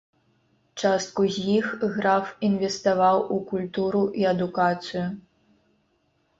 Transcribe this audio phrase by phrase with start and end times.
[0.81, 1.67] Частку з іх
[1.99, 5.07] граф інвеставаў у культуру і адукацыю.